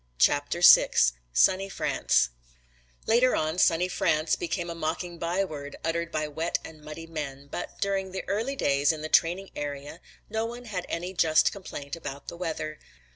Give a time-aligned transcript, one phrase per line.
[0.17, 0.89] CHAPTER VI
[1.31, 2.29] SUNNY FRANCE
[3.05, 7.79] Later on "Sunny France" became a mocking byword uttered by wet and muddy men, but
[7.79, 12.29] during the early days in the training area no one had any just complaint about
[12.29, 12.79] the weather.